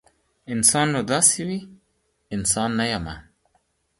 انسان 0.53 0.87
نو 0.95 1.01
داسې 1.11 1.39
وي؟ 1.47 1.59
انسان 2.35 2.69
نه 2.79 2.85
یمه 2.91 3.15